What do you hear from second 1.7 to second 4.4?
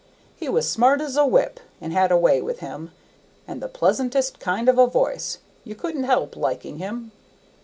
and had a way with him, and the pleasantest